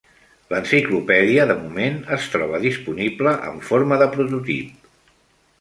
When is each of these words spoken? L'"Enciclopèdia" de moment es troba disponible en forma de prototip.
L'"Enciclopèdia" 0.53 1.43
de 1.51 1.57
moment 1.59 1.99
es 2.19 2.25
troba 2.37 2.63
disponible 2.65 3.35
en 3.53 3.63
forma 3.71 4.01
de 4.05 4.09
prototip. 4.17 4.93